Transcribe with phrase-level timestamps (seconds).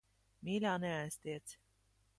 [0.47, 1.57] Mīļā, neaiztiec.